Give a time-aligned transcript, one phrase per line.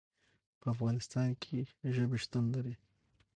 [0.59, 1.55] په افغانستان کې
[1.95, 2.75] ژبې شتون لري.